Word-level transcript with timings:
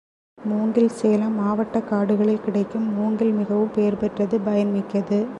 மூங்கில் 0.37 0.89
சேலம் 0.89 1.39
மாவட்டக் 1.39 1.87
காடுகளில் 1.87 2.41
கிடைக்கும் 2.41 2.93
மூங்கில் 2.93 3.31
மிகவும் 3.31 3.71
பெயர் 3.71 3.97
பெற்றது 3.97 4.39
பயன்மிக்கது. 4.39 5.27